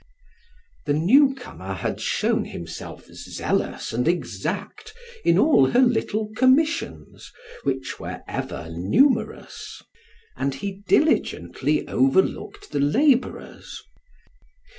[0.87, 7.31] The new comer had shown himself zealous and exact in all her little commissions,
[7.61, 9.83] which were ever numerous,
[10.35, 13.79] and he diligently overlooked the laborers.